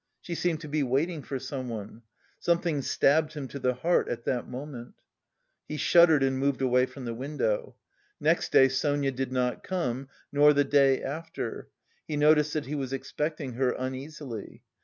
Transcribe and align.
She 0.19 0.33
seemed 0.33 0.61
to 0.61 0.67
be 0.67 0.81
waiting 0.81 1.21
for 1.21 1.37
someone. 1.37 2.01
Something 2.39 2.81
stabbed 2.81 3.33
him 3.33 3.47
to 3.49 3.59
the 3.59 3.75
heart 3.75 4.07
at 4.07 4.25
that 4.25 4.49
minute. 4.49 4.93
He 5.67 5.77
shuddered 5.77 6.23
and 6.23 6.39
moved 6.39 6.59
away 6.63 6.87
from 6.87 7.05
the 7.05 7.13
window. 7.13 7.75
Next 8.19 8.51
day 8.51 8.67
Sonia 8.67 9.11
did 9.11 9.31
not 9.31 9.61
come, 9.61 10.09
nor 10.31 10.53
the 10.53 10.63
day 10.63 11.03
after; 11.03 11.69
he 12.07 12.17
noticed 12.17 12.53
that 12.53 12.65
he 12.65 12.73
was 12.73 12.91
expecting 12.93 13.53
her 13.53 13.73
uneasily. 13.77 14.63